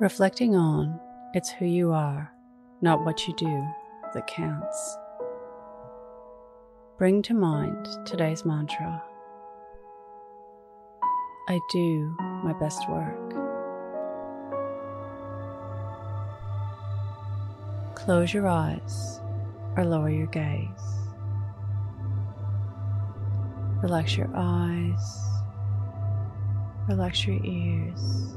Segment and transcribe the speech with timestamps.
[0.00, 0.98] Reflecting on
[1.34, 2.32] it's who you are,
[2.80, 3.66] not what you do,
[4.14, 4.96] that counts.
[6.96, 9.02] Bring to mind today's mantra
[11.50, 13.34] I do my best work.
[17.94, 19.20] Close your eyes
[19.76, 20.68] or lower your gaze.
[23.82, 25.20] Relax your eyes,
[26.88, 28.36] relax your ears,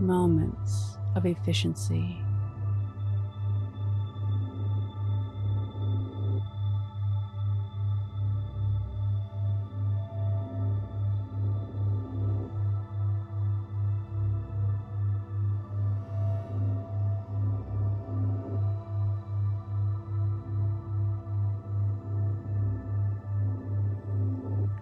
[0.00, 2.18] moments of efficiency.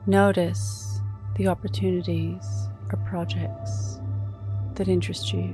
[0.06, 1.00] Notice
[1.36, 3.97] the opportunities or projects
[4.78, 5.48] that interest you.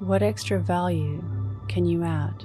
[0.00, 1.22] What extra value
[1.68, 2.44] can you add?